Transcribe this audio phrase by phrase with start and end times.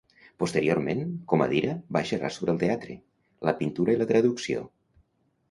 [0.43, 1.03] Posteriorment,
[1.33, 2.97] Comadira va xerrar sobre el teatre,
[3.51, 4.67] la pintura i la traducció.